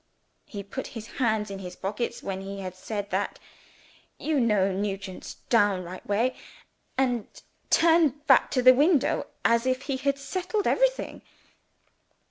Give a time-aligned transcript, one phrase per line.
[0.47, 3.37] He put his hands in his pockets when he had said that
[4.17, 6.35] (you know Nugent's downright way)
[6.97, 7.27] and
[7.69, 11.21] turned back to the window as if he had settled everything."